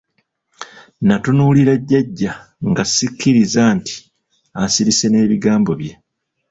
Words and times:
Natunuulira 1.07 1.73
jjajja 1.81 2.31
nga 2.69 2.83
sikikkiriza 2.93 3.63
nti 3.77 3.95
asirise 4.63 5.05
n'ebigambo 5.09 5.71
bye. 5.79 5.93